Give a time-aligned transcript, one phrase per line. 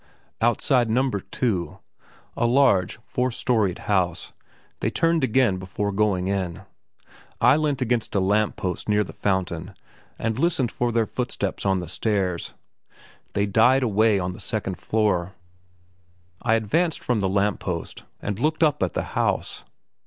[0.41, 1.11] Outside No.
[1.11, 1.77] 2,
[2.35, 4.33] a large four storeyed house,
[4.79, 6.63] they turned again before going in.
[7.39, 9.75] I leant against a lamp post near the fountain
[10.17, 12.55] and listened for their footsteps on the stairs.
[13.33, 15.33] They died away on the second floor.
[16.41, 19.63] I advanced from the lamp post and looked up at the house.